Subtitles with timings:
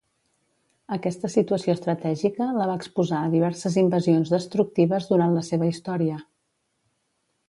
[0.95, 6.17] Aquesta situació estratègica la va exposar a diverses invasions destructives durant la seva història.